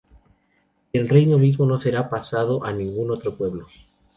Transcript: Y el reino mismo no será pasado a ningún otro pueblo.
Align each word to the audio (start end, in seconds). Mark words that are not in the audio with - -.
Y 0.91 0.97
el 0.97 1.09
reino 1.09 1.37
mismo 1.37 1.67
no 1.67 1.79
será 1.79 2.09
pasado 2.09 2.63
a 2.65 2.73
ningún 2.73 3.11
otro 3.11 3.37
pueblo. 3.37 3.67